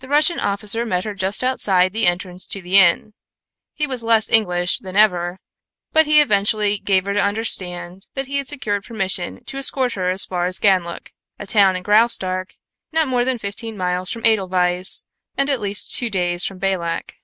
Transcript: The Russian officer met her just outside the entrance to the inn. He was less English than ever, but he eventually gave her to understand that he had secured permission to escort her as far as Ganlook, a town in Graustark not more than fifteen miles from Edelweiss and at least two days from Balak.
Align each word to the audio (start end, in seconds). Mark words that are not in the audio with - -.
The 0.00 0.08
Russian 0.08 0.38
officer 0.38 0.84
met 0.84 1.04
her 1.04 1.14
just 1.14 1.42
outside 1.42 1.94
the 1.94 2.04
entrance 2.06 2.46
to 2.48 2.60
the 2.60 2.76
inn. 2.78 3.14
He 3.72 3.86
was 3.86 4.04
less 4.04 4.28
English 4.28 4.80
than 4.80 4.96
ever, 4.96 5.40
but 5.92 6.04
he 6.04 6.20
eventually 6.20 6.76
gave 6.76 7.06
her 7.06 7.14
to 7.14 7.22
understand 7.22 8.06
that 8.12 8.26
he 8.26 8.36
had 8.36 8.48
secured 8.48 8.84
permission 8.84 9.42
to 9.46 9.56
escort 9.56 9.94
her 9.94 10.10
as 10.10 10.26
far 10.26 10.44
as 10.44 10.58
Ganlook, 10.60 11.10
a 11.38 11.46
town 11.46 11.74
in 11.74 11.82
Graustark 11.82 12.56
not 12.92 13.08
more 13.08 13.24
than 13.24 13.38
fifteen 13.38 13.78
miles 13.78 14.10
from 14.10 14.26
Edelweiss 14.26 15.06
and 15.38 15.48
at 15.48 15.60
least 15.62 15.94
two 15.94 16.10
days 16.10 16.44
from 16.44 16.58
Balak. 16.58 17.14